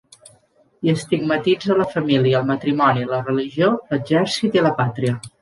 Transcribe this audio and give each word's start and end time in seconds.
Hi 0.85 0.91
estigmatitza 0.93 1.77
la 1.81 1.85
família, 1.91 2.39
el 2.41 2.49
matrimoni, 2.53 3.05
la 3.13 3.21
religió, 3.29 3.71
l'exèrcit 3.93 4.61
i 4.61 4.67
la 4.71 4.75
pàtria. 4.83 5.17